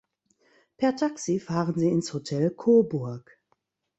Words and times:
Per 0.77 0.95
Taxi 0.95 1.37
fahren 1.39 1.77
sie 1.77 1.89
ins 1.91 2.11
Hotel 2.15 2.49
„Coburg“. 2.49 3.39